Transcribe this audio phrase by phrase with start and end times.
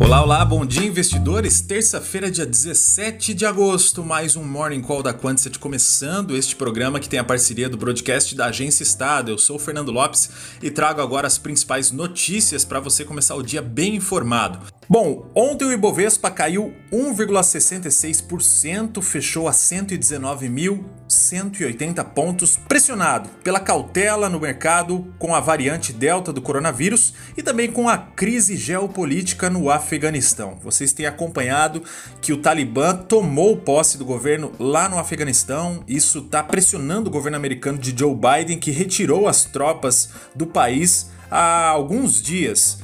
[0.00, 1.60] Olá, olá, bom dia investidores.
[1.60, 7.08] Terça-feira, dia 17 de agosto, mais um Morning Call da Quantset começando este programa que
[7.08, 9.32] tem a parceria do broadcast da Agência Estado.
[9.32, 10.30] Eu sou o Fernando Lopes
[10.62, 14.77] e trago agora as principais notícias para você começar o dia bem informado.
[14.90, 25.12] Bom, ontem o Ibovespa caiu 1,66%, fechou a 119.180 pontos, pressionado pela cautela no mercado
[25.18, 30.56] com a variante Delta do coronavírus e também com a crise geopolítica no Afeganistão.
[30.62, 31.82] Vocês têm acompanhado
[32.22, 37.36] que o Talibã tomou posse do governo lá no Afeganistão, isso está pressionando o governo
[37.36, 42.78] americano de Joe Biden, que retirou as tropas do país há alguns dias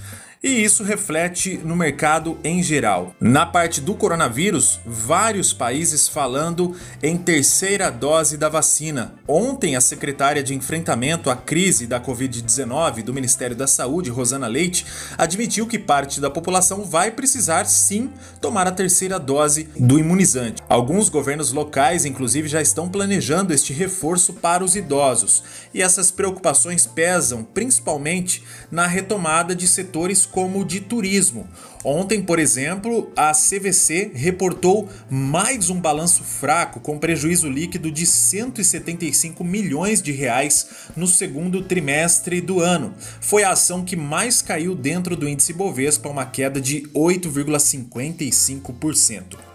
[0.44, 3.16] e isso reflete no mercado em geral.
[3.18, 9.14] Na parte do coronavírus, vários países falando em terceira dose da vacina.
[9.26, 14.84] Ontem, a secretária de enfrentamento à crise da Covid-19 do Ministério da Saúde, Rosana Leite,
[15.16, 20.62] admitiu que parte da população vai precisar sim tomar a terceira dose do imunizante.
[20.68, 25.42] Alguns governos locais, inclusive, já estão planejando este reforço para os idosos.
[25.72, 31.46] E essas preocupações pesam principalmente na retomada de setores como de turismo.
[31.84, 39.44] Ontem, por exemplo, a CVC reportou mais um balanço fraco com prejuízo líquido de 175
[39.44, 42.92] milhões de reais no segundo trimestre do ano.
[43.20, 49.53] Foi a ação que mais caiu dentro do índice Bovespa, uma queda de 8,55%.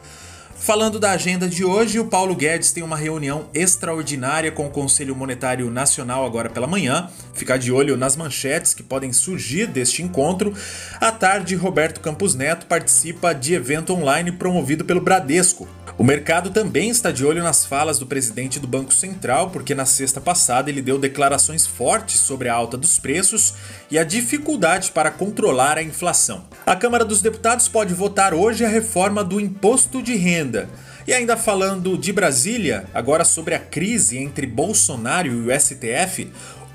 [0.69, 5.15] Falando da agenda de hoje, o Paulo Guedes tem uma reunião extraordinária com o Conselho
[5.15, 7.09] Monetário Nacional agora pela manhã.
[7.33, 10.53] Ficar de olho nas manchetes que podem surgir deste encontro.
[11.01, 15.67] À tarde, Roberto Campos Neto participa de evento online promovido pelo Bradesco.
[15.97, 19.85] O mercado também está de olho nas falas do presidente do Banco Central, porque na
[19.85, 23.55] sexta passada ele deu declarações fortes sobre a alta dos preços
[23.91, 26.45] e a dificuldade para controlar a inflação.
[26.65, 30.58] A Câmara dos Deputados pode votar hoje a reforma do imposto de renda.
[31.07, 36.31] E ainda falando de Brasília, agora sobre a crise entre Bolsonaro e o STF,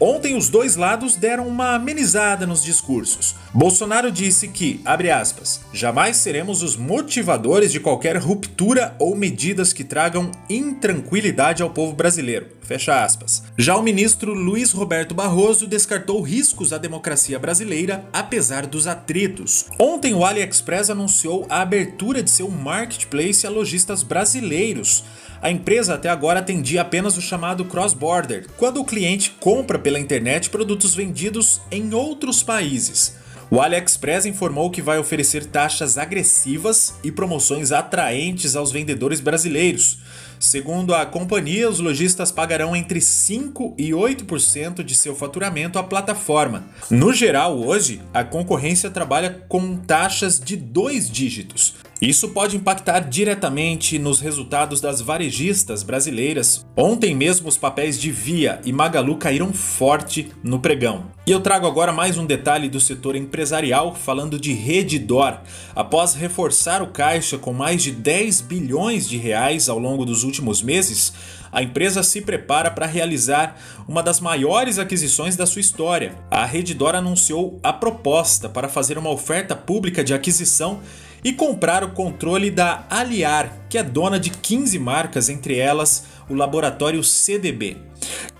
[0.06, 3.34] Ontem os dois lados deram uma amenizada nos discursos.
[3.54, 9.82] Bolsonaro disse que, abre aspas, jamais seremos os motivadores de qualquer ruptura ou medidas que
[9.82, 12.48] tragam intranquilidade ao povo brasileiro.
[12.60, 13.44] Fecha aspas.
[13.56, 19.66] Já o ministro Luiz Roberto Barroso descartou riscos à democracia brasileira, apesar dos atritos.
[19.78, 25.02] Ontem o AliExpress anunciou a abertura de seu marketplace a lojistas brasileiros.
[25.44, 30.48] A empresa até agora atendia apenas o chamado cross-border, quando o cliente compra pela internet
[30.48, 33.16] produtos vendidos em outros países.
[33.50, 39.98] O AliExpress informou que vai oferecer taxas agressivas e promoções atraentes aos vendedores brasileiros.
[40.40, 46.64] Segundo a companhia, os lojistas pagarão entre 5 e 8% de seu faturamento à plataforma.
[46.90, 51.74] No geral, hoje, a concorrência trabalha com taxas de dois dígitos,
[52.08, 56.66] isso pode impactar diretamente nos resultados das varejistas brasileiras.
[56.76, 61.06] Ontem mesmo os papéis de Via e Magalu caíram forte no pregão.
[61.26, 65.38] E eu trago agora mais um detalhe do setor empresarial, falando de Redditor.
[65.74, 70.60] Após reforçar o caixa com mais de 10 bilhões de reais ao longo dos últimos
[70.60, 71.14] meses,
[71.50, 73.56] a empresa se prepara para realizar
[73.88, 76.14] uma das maiores aquisições da sua história.
[76.30, 80.80] A Redditor anunciou a proposta para fazer uma oferta pública de aquisição
[81.24, 86.34] e comprar o controle da Aliar, que é dona de 15 marcas, entre elas o
[86.34, 87.78] laboratório CDB.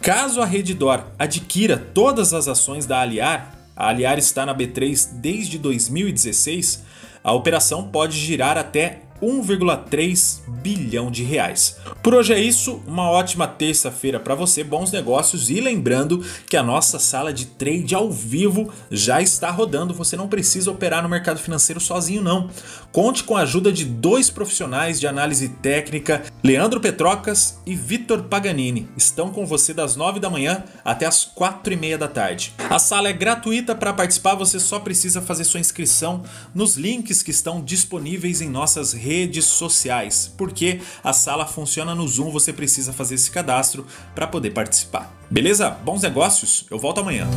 [0.03, 5.59] Caso a Redditor adquira todas as ações da Aliar, a Aliar está na B3 desde
[5.59, 6.85] 2016,
[7.25, 11.77] a operação pode girar até 1,3 bilhão de reais.
[12.03, 16.63] Por hoje é isso, uma ótima terça-feira para você, bons negócios e lembrando que a
[16.63, 21.39] nossa sala de trade ao vivo já está rodando, você não precisa operar no mercado
[21.39, 22.51] financeiro sozinho não.
[22.93, 28.89] Conte com a ajuda de dois profissionais de análise técnica, Leandro Petrocas e Vitor Paganini.
[28.97, 32.53] Estão com você das 9 da manhã até as 4 e meia da tarde.
[32.69, 36.23] A sala é gratuita para participar, você só precisa fazer sua inscrição
[36.55, 42.07] nos links que estão disponíveis em nossas redes redes sociais, porque a sala funciona no
[42.09, 45.15] Zoom, você precisa fazer esse cadastro para poder participar.
[45.31, 45.71] Beleza?
[45.71, 47.29] Bons negócios, eu volto amanhã.